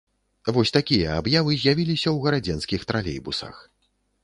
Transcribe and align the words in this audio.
Вось 0.53 0.71
такія 0.77 1.11
аб'явы 1.17 1.51
з'явіліся 1.65 2.03
ў 2.03 2.17
гарадзенскіх 2.29 2.89
тралейбусах. 2.93 3.63